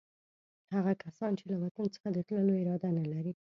[0.73, 3.33] هغه کسان چې له وطن څخه د تللو اراده نه لري.